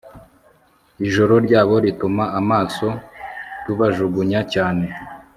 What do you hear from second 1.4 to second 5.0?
ryabo rituma amaso tubajugunya cyane